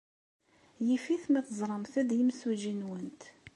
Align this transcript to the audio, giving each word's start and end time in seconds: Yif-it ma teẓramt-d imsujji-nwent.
Yif-it 0.87 1.25
ma 1.29 1.41
teẓramt-d 1.47 2.09
imsujji-nwent. 2.21 3.21